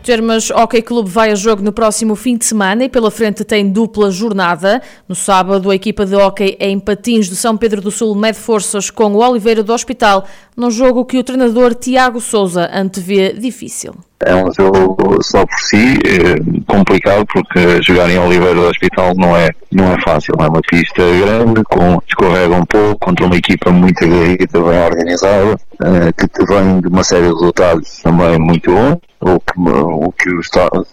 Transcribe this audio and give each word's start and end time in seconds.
O 0.00 0.02
Termas 0.02 0.50
Hockey 0.50 0.80
Clube 0.80 1.10
vai 1.10 1.30
a 1.30 1.34
jogo 1.34 1.62
no 1.62 1.74
próximo 1.74 2.16
fim 2.16 2.34
de 2.34 2.46
semana 2.46 2.84
e 2.84 2.88
pela 2.88 3.10
frente 3.10 3.44
tem 3.44 3.70
dupla 3.70 4.10
jornada. 4.10 4.80
No 5.06 5.14
sábado, 5.14 5.70
a 5.70 5.74
equipa 5.74 6.06
de 6.06 6.16
hockey 6.16 6.56
em 6.58 6.80
Patins 6.80 7.28
de 7.28 7.36
São 7.36 7.54
Pedro 7.54 7.82
do 7.82 7.90
Sul 7.90 8.14
mede 8.14 8.38
forças 8.38 8.88
com 8.88 9.12
o 9.12 9.18
Oliveira 9.18 9.62
do 9.62 9.74
Hospital, 9.74 10.24
num 10.56 10.70
jogo 10.70 11.04
que 11.04 11.18
o 11.18 11.22
treinador 11.22 11.74
Tiago 11.74 12.18
Souza 12.18 12.70
antevê 12.72 13.34
difícil. 13.34 13.94
É 14.24 14.34
um 14.34 14.50
jogo 14.52 15.22
só 15.22 15.44
por 15.44 15.60
si, 15.60 15.98
é 16.06 16.72
complicado 16.72 17.26
porque 17.26 17.82
jogar 17.82 18.10
em 18.10 18.18
Oliveira 18.18 18.54
do 18.54 18.68
Hospital 18.68 19.12
não 19.16 19.36
é, 19.36 19.50
não 19.70 19.92
é 19.92 20.00
fácil. 20.02 20.34
É 20.38 20.46
uma 20.46 20.62
pista 20.62 21.02
grande, 21.02 21.62
com, 21.64 22.00
escorrega 22.08 22.54
um 22.54 22.64
pouco, 22.64 22.98
contra 23.00 23.26
uma 23.26 23.36
equipa 23.36 23.70
muito 23.70 24.02
aguerrida, 24.02 24.60
bem 24.60 24.82
organizada, 24.82 25.58
eh, 25.82 26.12
que 26.12 26.46
vem 26.46 26.80
de 26.80 26.88
uma 26.88 27.04
série 27.04 27.28
de 27.28 27.34
resultados 27.34 27.98
também 28.02 28.38
muito 28.38 28.70
bons, 28.70 28.98
o 29.20 29.38
que, 29.38 29.60
o 29.60 30.12
que 30.12 30.34
os 30.34 30.48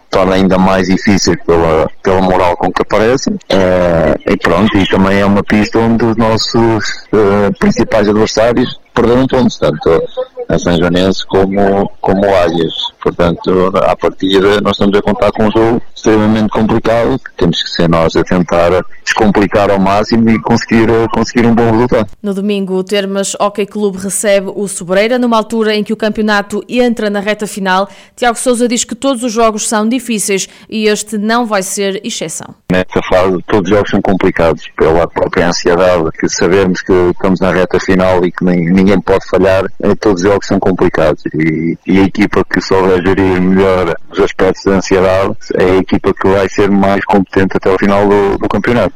torna 0.10 0.36
ainda 0.36 0.58
mais 0.58 0.88
difícil 0.88 1.38
pela, 1.46 1.90
pela 2.04 2.22
moral 2.22 2.58
com 2.58 2.72
que 2.72 2.82
aparecem. 2.82 3.38
Eh, 3.50 4.16
e 4.28 4.38
pronto, 4.38 4.78
e 4.78 4.86
também 4.88 5.20
é 5.20 5.26
uma 5.26 5.44
pista 5.44 5.80
onde 5.80 6.06
os 6.06 6.18
nossos 6.18 6.86
uh, 7.14 7.58
principais 7.58 8.08
adversários 8.10 8.80
perderam 8.94 9.28
pontos, 9.28 9.58
tanto 9.58 10.04
a 10.50 10.58
São 10.58 10.78
Joanense 10.78 11.26
como, 11.28 11.90
como 12.02 12.26
Águias. 12.26 12.74
Portanto, 13.02 13.72
à 13.78 13.96
partida, 13.96 14.60
nós 14.62 14.74
estamos 14.74 14.98
a 14.98 15.02
contar 15.02 15.32
com 15.32 15.46
um 15.46 15.52
jogo 15.52 15.82
extremamente 15.96 16.50
complicado. 16.50 17.20
Temos 17.38 17.62
que 17.62 17.70
ser 17.70 17.88
nós 17.90 18.16
a 18.16 18.24
tentar 18.24 18.86
descomplicar 19.04 19.70
ao 19.70 19.80
máximo 19.80 20.30
e 20.30 20.40
conseguir, 20.42 20.88
conseguir 21.14 21.46
um 21.46 21.56
bom 21.56 21.72
resultado. 21.72 22.10
No 22.22 22.34
domingo, 22.34 22.76
o 22.76 22.84
Termas 22.84 23.36
Hockey 23.40 23.66
Clube 23.66 23.98
recebe 23.98 24.52
o 24.54 24.68
Sobreira, 24.68 25.18
numa 25.18 25.38
altura 25.38 25.76
em 25.76 25.84
que 25.84 25.94
o 25.94 25.98
campeonato 25.98 26.64
entra 26.68 27.10
na 27.10 27.20
reta 27.20 27.48
final. 27.48 27.88
Tiago 28.16 28.38
Souza 28.38 28.68
diz 28.68 28.84
que 28.84 28.96
todos 28.96 29.24
os 29.24 29.32
jogos 29.32 29.68
são 29.68 29.88
difíceis 29.88 30.50
e 30.70 30.88
este 30.88 31.18
não 31.18 31.46
vai 31.46 31.64
ser 31.64 32.02
exceção. 32.06 32.54
Nesta 32.72 33.02
fase, 33.04 33.38
todos 33.48 33.70
os 33.70 33.76
jogos 33.76 33.90
são 33.90 34.02
complicados 34.02 34.64
pela 34.76 35.08
própria 35.08 35.48
ansiedade, 35.48 36.12
que 36.20 36.28
sabemos 36.28 36.82
que 36.82 36.94
estamos 37.12 37.40
na 37.40 37.52
reta 37.52 37.80
final 37.80 38.26
e 38.26 38.32
que 38.32 38.44
ninguém 38.44 39.00
pode 39.00 39.26
falhar. 39.30 39.66
Todos 40.00 40.22
os 40.22 40.28
jogos 40.28 40.37
são 40.46 40.60
complicados 40.60 41.24
e, 41.34 41.78
e 41.86 42.00
a 42.00 42.04
equipa 42.04 42.44
que 42.46 42.62
souber 42.62 43.02
gerir 43.06 43.42
melhor 43.42 43.96
os 44.12 44.20
aspectos 44.20 44.64
da 44.64 44.74
ansiedade 44.74 45.36
é 45.56 45.64
a 45.64 45.78
equipa 45.78 46.14
que 46.14 46.28
vai 46.28 46.48
ser 46.50 46.70
mais 46.70 47.04
competente 47.06 47.58
até 47.58 47.70
o 47.70 47.78
final 47.78 48.08
do, 48.08 48.38
do 48.38 48.50
campeonato. 48.50 48.96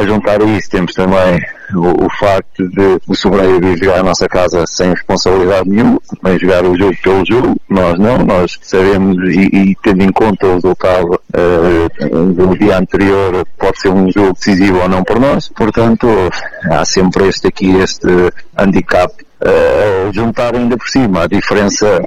A 0.00 0.04
juntar 0.04 0.42
a 0.42 0.44
isso 0.44 0.70
temos 0.70 0.94
também 0.94 1.40
o, 1.74 2.06
o, 2.06 2.10
facto 2.10 2.68
de 2.68 3.00
o 3.06 3.14
Sobreira 3.14 3.58
vir 3.60 3.78
jogar 3.78 4.00
a 4.00 4.02
nossa 4.02 4.28
casa 4.28 4.64
sem 4.66 4.90
responsabilidade 4.90 5.68
nenhuma, 5.68 6.00
bem 6.22 6.38
jogar 6.38 6.64
o 6.64 6.76
jogo 6.76 6.96
pelo 7.02 7.24
jogo, 7.24 7.56
nós 7.68 7.98
não, 7.98 8.18
nós 8.18 8.58
sabemos 8.62 9.16
e, 9.34 9.70
e 9.70 9.76
tendo 9.82 10.02
em 10.02 10.12
conta 10.12 10.46
o 10.46 10.54
resultado 10.54 11.14
uh, 11.14 12.32
do 12.32 12.56
dia 12.58 12.78
anterior 12.78 13.46
pode 13.58 13.80
ser 13.80 13.88
um 13.88 14.10
jogo 14.10 14.34
decisivo 14.34 14.80
ou 14.80 14.88
não 14.88 15.02
por 15.02 15.18
nós, 15.18 15.48
portanto 15.48 16.06
há 16.70 16.84
sempre 16.84 17.28
este 17.28 17.48
aqui, 17.48 17.76
este 17.76 18.06
handicap 18.56 19.12
uh, 19.42 20.12
juntar 20.12 20.54
ainda 20.54 20.76
por 20.76 20.88
cima 20.88 21.24
a 21.24 21.26
diferença, 21.26 22.00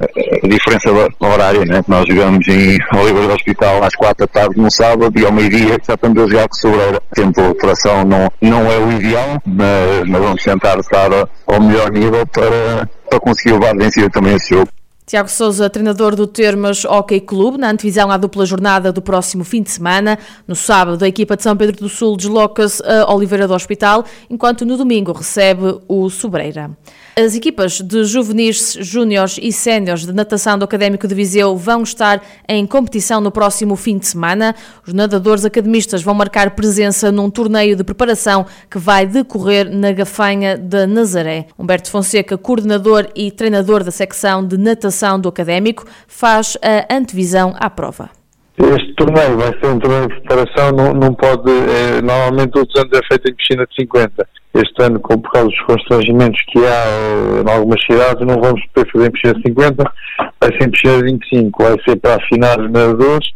a 0.43 0.47
diferença 0.47 0.89
horária, 1.19 1.65
né? 1.65 1.83
nós 1.87 2.07
jogamos 2.07 2.47
em 2.47 2.77
Oliveira 2.97 3.27
do 3.27 3.33
Hospital 3.33 3.83
às 3.83 3.95
quatro 3.95 4.25
da 4.25 4.27
tarde 4.27 4.59
no 4.59 4.71
sábado 4.71 5.17
e 5.19 5.25
ao 5.25 5.31
meio-dia 5.31 5.77
já 5.87 5.93
estamos 5.93 6.23
a 6.23 6.27
jogar 6.27 6.47
com 6.47 6.55
Sobreira. 6.55 7.01
O 7.11 7.15
tempo 7.15 7.41
de 7.41 7.47
operação 7.47 8.05
não, 8.05 8.31
não 8.41 8.71
é 8.71 8.77
o 8.77 8.91
ideal, 8.91 9.41
mas, 9.45 10.07
mas 10.07 10.21
vamos 10.21 10.43
tentar 10.43 10.79
estar 10.79 11.09
ao 11.47 11.61
melhor 11.61 11.91
nível 11.91 12.25
para, 12.27 12.89
para 13.09 13.19
conseguir 13.19 13.53
levar 13.53 13.75
vencido 13.75 14.09
também 14.09 14.35
esse 14.35 14.49
jogo. 14.49 14.69
Tiago 15.05 15.29
Souza, 15.29 15.69
treinador 15.69 16.15
do 16.15 16.25
Termas 16.25 16.83
Hockey 16.83 17.19
Clube, 17.19 17.59
na 17.59 17.69
antevisão 17.69 18.09
à 18.09 18.17
dupla 18.17 18.43
jornada 18.43 18.91
do 18.91 19.03
próximo 19.03 19.43
fim 19.43 19.61
de 19.61 19.69
semana. 19.69 20.17
No 20.47 20.55
sábado, 20.55 21.05
a 21.05 21.07
equipa 21.07 21.37
de 21.37 21.43
São 21.43 21.55
Pedro 21.55 21.77
do 21.77 21.87
Sul 21.87 22.17
desloca-se 22.17 22.81
a 22.83 23.13
Oliveira 23.13 23.47
do 23.47 23.53
Hospital, 23.53 24.03
enquanto 24.31 24.65
no 24.65 24.75
domingo 24.75 25.11
recebe 25.11 25.79
o 25.87 26.09
Sobreira. 26.09 26.71
As 27.17 27.33
equipas 27.33 27.79
de 27.79 28.03
juvenis, 28.03 28.77
júniores 28.81 29.39
e 29.41 29.49
séniores 29.49 30.05
de 30.05 30.11
natação 30.11 30.59
do 30.59 30.65
Académico 30.65 31.07
de 31.07 31.15
Viseu 31.15 31.55
vão 31.55 31.81
estar 31.81 32.21
em 32.45 32.67
competição 32.67 33.21
no 33.21 33.31
próximo 33.31 33.77
fim 33.77 33.97
de 33.97 34.05
semana. 34.05 34.53
Os 34.85 34.91
nadadores 34.91 35.45
academistas 35.45 36.03
vão 36.03 36.13
marcar 36.13 36.51
presença 36.51 37.13
num 37.13 37.29
torneio 37.29 37.77
de 37.77 37.85
preparação 37.85 38.45
que 38.69 38.77
vai 38.77 39.05
decorrer 39.05 39.73
na 39.73 39.93
Gafanha 39.93 40.57
de 40.57 40.85
Nazaré. 40.87 41.47
Humberto 41.57 41.89
Fonseca, 41.89 42.37
coordenador 42.37 43.07
e 43.15 43.31
treinador 43.31 43.81
da 43.81 43.91
secção 43.91 44.45
de 44.45 44.57
natação 44.57 45.17
do 45.17 45.29
Académico, 45.29 45.85
faz 46.09 46.57
a 46.61 46.93
antevisão 46.93 47.55
à 47.57 47.69
prova. 47.69 48.09
Este 48.57 48.93
torneio 48.93 49.37
vai 49.37 49.51
ser 49.59 49.67
um 49.67 49.79
torneio 49.79 50.07
de 50.07 50.21
preparação, 50.21 50.71
não, 50.71 50.93
não 50.93 51.13
pode, 51.13 51.51
é, 51.51 52.01
normalmente 52.01 52.51
todos 52.51 52.73
os 52.73 52.81
anos 52.81 52.97
é 52.97 53.01
feito 53.05 53.29
em 53.29 53.35
piscina 53.35 53.67
de 53.67 53.75
50. 53.75 54.27
Este 54.53 54.83
ano, 54.83 54.99
com, 55.01 55.19
por 55.19 55.29
causa 55.31 55.49
dos 55.49 55.61
constrangimentos 55.63 56.41
que 56.47 56.59
há 56.59 56.85
eh, 56.87 57.43
em 57.45 57.51
algumas 57.51 57.81
cidades, 57.81 58.25
não 58.25 58.39
vamos 58.39 58.61
poder 58.73 58.89
fazer 58.89 59.07
em 59.07 59.11
piscina 59.11 59.33
de 59.33 59.41
50, 59.41 59.91
vai 60.39 60.51
ser 60.53 60.63
em 60.63 60.71
piscina 60.71 60.97
de 60.97 61.03
25, 61.11 61.63
vai 61.63 61.75
ser 61.85 61.95
para 61.97 62.15
afinar 62.15 62.59
os 62.61 62.71
nadadores. 62.71 63.29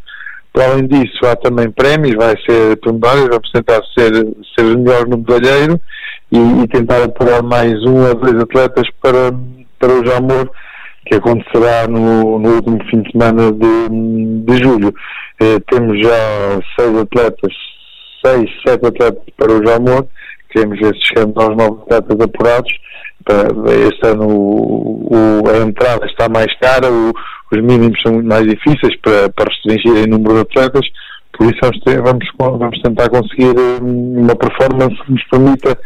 Para 0.53 0.71
além 0.71 0.87
disso, 0.87 1.25
há 1.25 1.35
também 1.35 1.69
prémios, 1.69 2.15
vai 2.15 2.35
ser 2.49 2.77
primários, 2.77 3.27
vamos 3.27 3.51
tentar 3.51 3.81
ser, 3.97 4.13
ser 4.57 4.63
o 4.63 4.79
melhor 4.79 5.05
no 5.05 5.17
medalheiro 5.17 5.81
e, 6.31 6.37
e 6.63 6.67
tentar 6.69 7.03
apurar 7.03 7.43
mais 7.43 7.73
um 7.83 8.05
a 8.05 8.13
dois 8.13 8.41
atletas 8.41 8.87
para, 9.01 9.33
para 9.77 9.93
o 9.93 10.05
Jamor 10.05 10.49
que 11.09 11.15
acontecerá 11.15 11.87
no, 11.87 12.37
no 12.37 12.55
último 12.55 12.79
fim 12.89 13.01
de 13.01 13.11
semana 13.11 13.51
de, 13.51 14.43
de 14.45 14.63
julho. 14.63 14.93
Eh, 15.41 15.59
temos 15.69 15.99
já 15.99 16.59
seis 16.79 16.97
atletas, 16.97 17.53
seis, 18.23 18.49
sete 18.65 18.85
atletas 18.85 19.23
para 19.35 19.51
o 19.51 19.65
Jamor, 19.65 20.07
queremos 20.49 20.79
ver 20.79 20.93
se 20.95 21.07
chegamos 21.07 21.35
aos 21.37 21.57
nove 21.57 21.81
atletas 21.83 22.21
apurados. 22.21 22.71
Este 23.87 24.07
ano 24.07 24.27
o, 24.27 25.07
o, 25.11 25.49
a 25.49 25.57
entrada 25.57 26.05
está 26.05 26.29
mais 26.29 26.47
cara, 26.59 26.91
o, 26.91 27.11
os 27.51 27.61
mínimos 27.61 27.99
são 28.01 28.21
mais 28.23 28.47
difíceis 28.47 28.95
para, 29.01 29.29
para 29.29 29.49
restringir 29.49 30.03
o 30.03 30.07
número 30.07 30.35
de 30.35 30.41
atletas, 30.41 30.85
por 31.37 31.47
isso 31.47 31.59
vamos, 31.61 32.27
vamos, 32.37 32.59
vamos 32.59 32.81
tentar 32.81 33.09
conseguir 33.09 33.55
hum, 33.81 34.21
uma 34.21 34.35
performance 34.35 34.95
que 35.05 35.11
nos 35.11 35.23
permita 35.25 35.77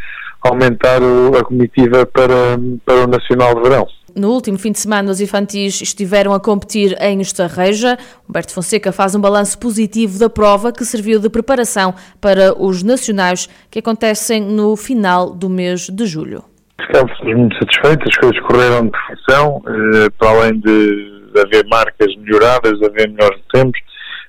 aumentar 0.42 1.00
a 1.38 1.44
comitiva 1.44 2.06
para, 2.06 2.58
para 2.84 3.04
o 3.04 3.06
Nacional 3.06 3.54
de 3.54 3.62
Verão. 3.62 3.86
No 4.16 4.30
último 4.30 4.56
fim 4.56 4.70
de 4.70 4.78
semana, 4.78 5.10
os 5.10 5.20
infantis 5.20 5.80
estiveram 5.82 6.32
a 6.32 6.38
competir 6.38 6.96
em 7.00 7.20
Estarreja. 7.20 7.98
Humberto 8.28 8.52
Fonseca 8.52 8.92
faz 8.92 9.16
um 9.16 9.20
balanço 9.20 9.58
positivo 9.58 10.20
da 10.20 10.30
prova 10.30 10.70
que 10.70 10.84
serviu 10.84 11.18
de 11.18 11.28
preparação 11.28 11.92
para 12.20 12.56
os 12.56 12.84
nacionais 12.84 13.48
que 13.68 13.80
acontecem 13.80 14.40
no 14.40 14.76
final 14.76 15.30
do 15.30 15.50
mês 15.50 15.90
de 15.90 16.06
julho. 16.06 16.44
Ficamos 16.80 17.12
muito 17.24 17.56
satisfeitos, 17.58 18.06
as 18.08 18.16
coisas 18.18 18.40
correram 18.46 18.84
de 18.84 18.92
perfeição, 18.92 19.62
eh, 19.66 20.10
para 20.16 20.30
além 20.30 20.60
de 20.60 21.40
haver 21.44 21.66
marcas 21.66 22.14
melhoradas, 22.18 22.78
de 22.78 22.86
haver 22.86 23.10
melhores 23.10 23.40
tempos, 23.52 23.80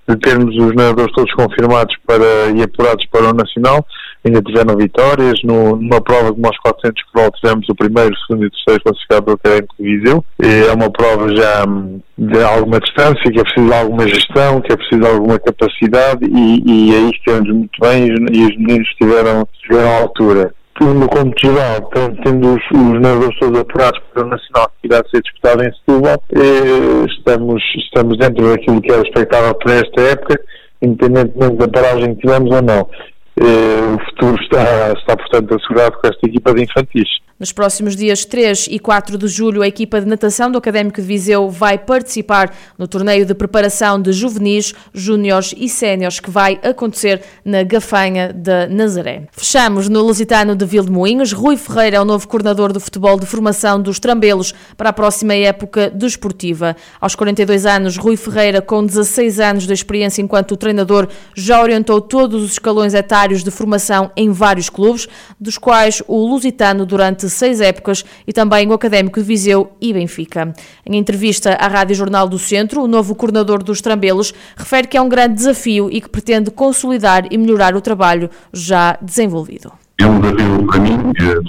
de 0.07 0.15
termos 0.17 0.55
os 0.55 0.73
nadadores 0.73 1.13
todos 1.13 1.31
confirmados 1.35 1.95
para, 2.07 2.49
e 2.55 2.63
apurados 2.63 3.05
para 3.11 3.29
o 3.29 3.33
Nacional 3.33 3.85
ainda 4.27 4.41
tiveram 4.41 4.75
vitórias. 4.75 5.39
No, 5.43 5.75
numa 5.75 6.01
prova 6.01 6.33
como 6.33 6.47
aos 6.47 6.57
400 6.57 7.03
km 7.11 7.29
tivemos 7.41 7.69
o 7.69 7.75
primeiro, 7.75 8.11
o 8.13 8.17
segundo 8.17 8.43
e 8.43 8.47
o 8.47 8.51
terceiro 8.51 8.83
classificado 8.83 9.25
do 9.25 9.31
Académico 9.33 9.75
de 9.79 9.97
Viseu. 9.97 10.25
É 10.41 10.73
uma 10.73 10.89
prova 10.91 11.35
já 11.35 11.65
hum, 11.67 11.99
de 12.17 12.43
alguma 12.43 12.79
distância, 12.79 13.31
que 13.31 13.39
é 13.39 13.43
preciso 13.43 13.67
de 13.67 13.73
alguma 13.73 14.07
gestão, 14.07 14.61
que 14.61 14.73
é 14.73 14.75
preciso 14.75 15.01
de 15.01 15.07
alguma 15.07 15.39
capacidade 15.39 16.25
e, 16.25 16.63
e 16.65 16.95
aí 16.95 17.09
estivemos 17.11 17.49
muito 17.49 17.79
bem 17.81 18.07
e 18.07 18.43
os 18.45 18.57
meninos 18.57 18.87
estiveram, 18.89 19.47
estiveram 19.53 19.89
à 19.89 20.01
altura. 20.01 20.53
No 20.81 21.07
cômputo 21.07 21.47
geral, 21.47 21.89
tendo 22.21 22.53
os, 22.53 22.61
os 22.71 23.01
nadadores 23.01 23.39
todos 23.39 23.59
apurados 23.61 24.01
para 24.13 24.25
o 24.25 24.27
Nacional 24.27 24.69
que 24.81 24.87
irá 24.87 25.01
ser 25.09 25.21
disputado 25.21 25.63
em 25.63 25.71
Setúbal, 25.73 26.21
eh, 26.33 27.05
estamos, 27.07 27.63
estamos 27.77 28.17
dentro 28.17 28.49
daquilo 28.49 28.81
que 28.81 28.91
era 28.91 29.01
expectável 29.01 29.55
para 29.55 29.73
esta 29.75 30.01
época, 30.01 30.41
independentemente 30.81 31.55
da 31.55 31.67
paragem 31.69 32.15
que 32.15 32.21
tivemos 32.21 32.53
ou 32.53 32.61
não. 32.61 32.89
Eh, 33.37 33.95
o 33.95 34.05
futuro 34.05 34.41
está, 34.41 34.93
está, 34.93 35.17
portanto, 35.17 35.55
assegurado 35.55 35.97
com 35.99 36.07
esta 36.07 36.25
equipa 36.25 36.53
de 36.53 36.63
infantis. 36.63 37.09
Nos 37.37 37.51
próximos 37.51 37.97
dias 37.97 38.23
3 38.23 38.69
e 38.71 38.79
4 38.79 39.17
de 39.17 39.27
julho, 39.27 39.61
a 39.61 39.67
equipa 39.67 39.99
de 39.99 40.07
natação 40.07 40.49
do 40.49 40.57
Académico 40.57 41.01
de 41.01 41.05
Viseu 41.05 41.49
vai 41.49 41.77
participar 41.77 42.55
no 42.77 42.87
torneio 42.87 43.25
de 43.25 43.35
preparação 43.35 44.01
de 44.01 44.13
juvenis, 44.13 44.73
júniores 44.93 45.53
e 45.57 45.67
séniores 45.67 46.21
que 46.21 46.29
vai 46.29 46.57
acontecer 46.63 47.21
na 47.43 47.61
Gafanha 47.61 48.31
da 48.31 48.69
Nazaré. 48.69 49.23
Fechamos 49.33 49.89
no 49.89 50.01
Lusitano 50.01 50.55
de 50.55 50.65
Vildemoinhos. 50.65 51.33
Rui 51.33 51.57
Ferreira 51.57 51.97
é 51.97 51.99
o 51.99 52.05
novo 52.05 52.25
coordenador 52.25 52.71
do 52.71 52.79
futebol 52.79 53.19
de 53.19 53.25
formação 53.25 53.81
dos 53.81 53.99
Trambelos 53.99 54.53
para 54.77 54.91
a 54.91 54.93
próxima 54.93 55.33
época 55.33 55.89
desportiva. 55.89 56.73
Aos 57.01 57.15
42 57.15 57.65
anos, 57.65 57.97
Rui 57.97 58.15
Ferreira, 58.15 58.61
com 58.61 58.85
16 58.85 59.41
anos 59.41 59.67
de 59.67 59.73
experiência 59.73 60.21
enquanto 60.21 60.55
treinador, 60.55 61.09
já 61.35 61.61
orientou 61.61 61.99
todos 61.99 62.41
os 62.41 62.53
escalões 62.53 62.93
etários 62.93 63.24
de 63.33 63.51
formação 63.51 64.11
em 64.15 64.29
vários 64.31 64.69
clubes, 64.69 65.07
dos 65.39 65.57
quais 65.57 66.01
o 66.07 66.27
Lusitano 66.27 66.85
durante 66.85 67.29
seis 67.29 67.61
épocas 67.61 68.05
e 68.27 68.33
também 68.33 68.67
o 68.67 68.73
Académico 68.73 69.19
de 69.19 69.25
Viseu 69.25 69.71
e 69.81 69.93
Benfica. 69.93 70.53
Em 70.85 70.97
entrevista 70.97 71.53
à 71.53 71.67
Rádio 71.67 71.95
Jornal 71.95 72.27
do 72.27 72.37
Centro, 72.37 72.83
o 72.83 72.87
novo 72.87 73.15
coordenador 73.15 73.63
dos 73.63 73.81
Trambelos 73.81 74.33
refere 74.55 74.87
que 74.87 74.97
é 74.97 75.01
um 75.01 75.09
grande 75.09 75.35
desafio 75.35 75.89
e 75.91 75.99
que 75.99 76.09
pretende 76.09 76.51
consolidar 76.51 77.25
e 77.31 77.37
melhorar 77.37 77.75
o 77.75 77.81
trabalho 77.81 78.29
já 78.53 78.97
desenvolvido. 79.01 79.71
É 79.97 80.05
um 80.05 80.19
desafio 80.19 80.67
para 80.67 80.79
mim, 80.79 80.97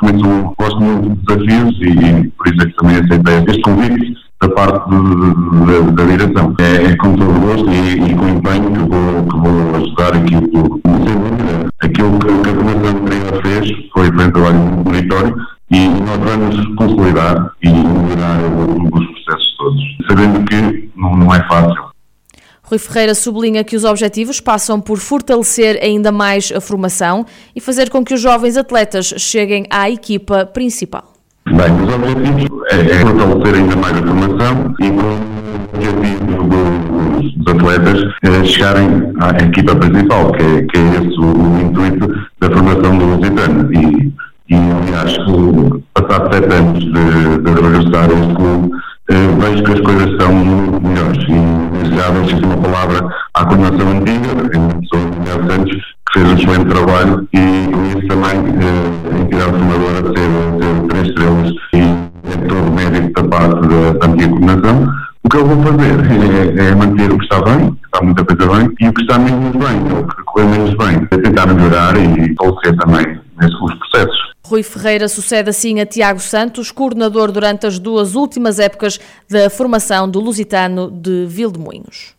também 0.01 0.21
sou, 0.23 0.55
gosto 0.59 0.81
muito 0.81 1.17
de 1.17 1.47
desafios 1.47 1.75
e 1.81 2.29
por 2.31 2.47
isso 2.47 2.63
é 2.63 2.67
que 2.67 2.77
também 2.77 2.97
aceitei 2.97 3.45
este 3.49 3.63
convite 3.63 4.27
da 4.41 4.49
parte 4.51 4.91
de, 4.91 5.07
de, 5.67 5.93
da 5.93 6.05
direção. 6.05 6.55
É, 6.61 6.93
é, 6.93 6.97
com 6.97 7.17
sabendo 20.09 20.45
que 20.45 20.91
não, 20.97 21.17
não 21.17 21.35
é 21.35 21.47
fácil. 21.49 21.87
Rui 22.63 22.79
Ferreira 22.79 23.15
sublinha 23.15 23.63
que 23.63 23.77
os 23.77 23.85
objetivos 23.85 24.41
passam 24.41 24.81
por 24.81 24.99
fortalecer 24.99 25.79
ainda 25.81 26.11
mais 26.11 26.53
a 26.55 26.61
formação 26.61 27.25
e 27.55 27.61
fazer 27.61 27.91
com 27.91 28.05
que 28.05 28.13
os 28.13 28.21
jovens 28.21 28.57
atletas 28.57 29.15
cheguem 29.19 29.67
à 29.71 29.89
equipa 29.89 30.45
principal. 30.45 31.13
Bem, 31.47 31.71
os 31.81 31.95
objetivos 31.95 32.63
é, 32.73 32.81
é 32.81 33.01
fortalecer 33.01 33.55
ainda 33.55 33.77
mais 33.77 33.97
a 33.97 34.03
formação 34.03 34.75
e 34.81 34.91
com 34.91 35.37
o 35.77 35.89
objetivo 35.91 36.43
dos, 36.49 37.35
dos 37.37 37.55
atletas 37.55 38.15
é 38.25 38.45
chegarem 38.45 39.13
à 39.21 39.31
equipa 39.45 39.77
principal, 39.77 40.33
que 40.33 40.43
é, 40.43 40.63
que 40.63 40.77
é 40.77 41.07
esse 41.07 41.21
o, 41.21 41.25
o 41.25 41.61
intuito 41.61 42.09
da 42.41 42.51
formação 42.51 42.99
do 42.99 43.05
Lusitano. 43.05 43.73
E 43.73 44.13
e 44.49 44.55
aliás, 44.55 45.17
passado 45.93 46.33
sete 46.33 46.55
anos 46.55 46.79
de, 46.79 46.93
de 46.93 47.51
regressar 47.51 48.09
a 48.09 48.13
este 48.13 48.35
clube, 48.35 48.71
vejo 49.15 49.63
que 49.63 49.73
as 49.73 49.81
coisas 49.81 50.11
estão 50.11 50.33
muito 50.33 50.87
melhores 50.87 51.19
e 51.29 51.95
já 51.95 52.11
deixo 52.11 52.45
uma 52.45 52.57
palavra 52.57 53.09
à 53.35 53.45
coordenação 53.45 53.91
antiga, 53.91 54.33
a 54.33 54.81
pessoa 54.81 55.03
Miguel 55.19 55.51
Santos, 55.51 55.77
que 56.07 56.13
fez 56.13 56.27
um 56.27 56.35
excelente 56.35 56.69
trabalho 56.69 57.29
e 57.33 57.73
com 57.73 57.87
isso 57.87 58.09
também 58.09 58.37
eh, 58.61 59.15
a 59.15 59.19
entidade 59.19 59.53
formadora 59.53 60.03
ter, 60.13 60.31
ter 60.59 60.89
três 60.89 61.09
estrelas 61.09 61.53
e 61.73 62.07
é 62.33 62.49
todo 62.49 62.69
o 62.69 62.75
mérito 62.75 63.23
da 63.23 63.29
parte 63.29 63.69
da, 63.69 64.07
antiga 64.07 64.29
coordenação. 64.29 64.89
O 65.23 65.29
que 65.29 65.37
eu 65.39 65.47
vou 65.47 65.63
fazer 65.63 66.61
é, 66.61 66.69
é, 66.69 66.75
manter 66.75 67.11
o 67.11 67.19
que 67.19 67.25
está 67.25 67.43
bem, 67.43 67.73
que 67.73 67.87
está 67.87 68.01
muita 68.03 68.25
coisa 68.25 68.55
bem, 68.55 68.75
e 68.81 68.89
o 68.89 68.93
que 68.93 69.03
está 69.03 69.19
menos 69.19 69.53
bem, 69.53 69.97
ou 69.97 70.07
que 70.07 70.23
correu 70.25 70.49
menos 70.49 70.75
bem, 70.75 71.09
é 71.11 71.17
tentar 71.19 71.47
melhorar 71.47 71.97
e 71.97 72.35
colocar 72.37 72.77
também 72.77 73.19
nesses 73.41 73.59
processos. 73.59 73.86
Rui 74.49 74.63
Ferreira 74.63 75.09
sucede 75.09 75.51
assim 75.51 75.81
a 75.81 75.87
Tiago 75.87 76.21
Santos, 76.21 76.71
coordenador 76.71 77.33
durante 77.33 77.67
as 77.67 77.81
duas 77.81 78.15
últimas 78.15 78.61
épocas 78.61 79.01
da 79.29 79.51
formação 79.51 80.09
do 80.09 80.21
Lusitano 80.21 80.89
de 80.89 81.27
Vildemunhos. 81.27 82.16